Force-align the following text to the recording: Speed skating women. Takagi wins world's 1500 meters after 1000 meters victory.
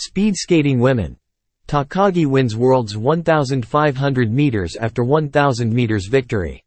Speed 0.00 0.36
skating 0.36 0.78
women. 0.78 1.16
Takagi 1.66 2.24
wins 2.24 2.54
world's 2.54 2.96
1500 2.96 4.32
meters 4.32 4.76
after 4.76 5.02
1000 5.02 5.72
meters 5.72 6.06
victory. 6.06 6.62